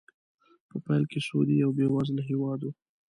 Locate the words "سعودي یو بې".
1.27-1.85